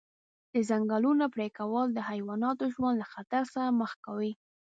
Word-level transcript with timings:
د 0.53 0.55
ځنګلونو 0.69 1.23
پرېکول 1.35 1.87
د 1.93 1.99
حیواناتو 2.09 2.63
ژوند 2.73 2.95
له 3.01 3.07
خطر 3.13 3.43
سره 3.53 3.75
مخ 3.79 3.91
کوي. 4.05 4.31